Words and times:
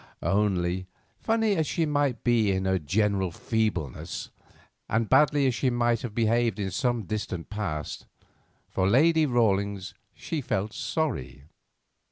Only, 0.23 0.87
funny 1.19 1.55
as 1.57 1.67
she 1.67 1.85
might 1.85 2.23
be 2.23 2.51
in 2.51 2.65
her 2.65 2.79
general 2.79 3.29
feebleness, 3.29 4.31
and 4.89 5.07
badly 5.07 5.45
as 5.45 5.53
she 5.53 5.69
might 5.69 6.01
have 6.01 6.15
behaved 6.15 6.57
in 6.57 6.71
some 6.71 7.03
distant 7.03 7.51
past, 7.51 8.07
for 8.67 8.87
Lady 8.89 9.27
Rawlins 9.27 9.93
she 10.15 10.41
felt 10.41 10.73
sorry. 10.73 11.43